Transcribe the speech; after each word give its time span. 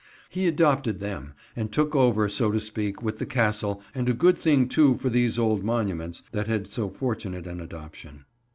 He 0.29 0.47
adopted 0.47 0.97
them, 0.99 1.35
and 1.55 1.71
took 1.71 1.91
them 1.91 2.01
over, 2.01 2.27
so 2.27 2.51
to 2.51 2.59
speak, 2.59 3.03
with 3.03 3.19
the 3.19 3.25
Castle; 3.27 3.83
and 3.93 4.09
a 4.09 4.13
good 4.15 4.39
thing 4.39 4.67
too, 4.67 4.95
for 4.97 5.09
these 5.09 5.37
old 5.37 5.63
monuments, 5.63 6.23
that 6.31 6.47
they 6.47 6.53
had 6.53 6.65
so 6.67 6.89
fortunate 6.89 7.45
an 7.45 7.61
adoption. 7.61 8.25